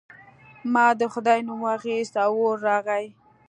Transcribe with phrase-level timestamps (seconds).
[0.73, 3.05] ما د خدای نوم واخیست او اور راغی.